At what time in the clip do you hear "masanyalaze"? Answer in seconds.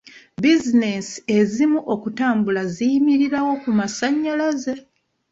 3.79-4.73